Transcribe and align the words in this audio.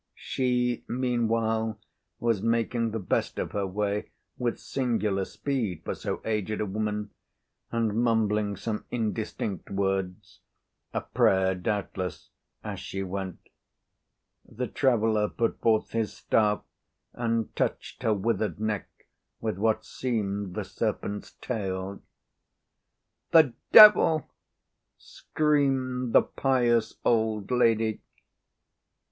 She, 0.15 0.83
meanwhile, 0.87 1.79
was 2.19 2.41
making 2.41 2.89
the 2.89 2.97
best 2.97 3.37
of 3.37 3.51
her 3.51 3.67
way, 3.67 4.09
with 4.35 4.59
singular 4.59 5.25
speed 5.25 5.83
for 5.85 5.93
so 5.93 6.23
aged 6.25 6.59
a 6.59 6.65
woman, 6.65 7.11
and 7.71 7.93
mumbling 8.03 8.57
some 8.57 8.85
indistinct 8.89 9.69
words—a 9.69 11.01
prayer, 11.01 11.53
doubtless—as 11.53 12.79
she 12.79 13.03
went. 13.03 13.47
The 14.43 14.65
traveller 14.65 15.29
put 15.29 15.61
forth 15.61 15.91
his 15.91 16.11
staff 16.13 16.63
and 17.13 17.55
touched 17.55 18.01
her 18.01 18.15
withered 18.15 18.59
neck 18.59 18.89
with 19.39 19.59
what 19.59 19.85
seemed 19.85 20.55
the 20.55 20.63
serpent's 20.65 21.33
tail. 21.33 22.01
"The 23.29 23.53
devil!" 23.71 24.31
screamed 24.97 26.13
the 26.13 26.23
pious 26.23 26.95
old 27.05 27.51
lady. 27.51 28.01